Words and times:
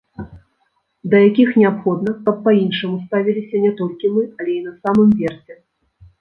Да 1.13 1.19
якіх 1.29 1.49
неабходна, 1.61 2.13
каб 2.29 2.39
па-іншаму 2.47 2.95
ставіліся 3.05 3.55
не 3.67 3.71
толькі 3.83 4.13
мы, 4.15 4.23
але 4.41 4.51
і 4.57 4.61
на 4.71 4.75
самым 4.81 5.09
версе. 5.23 5.61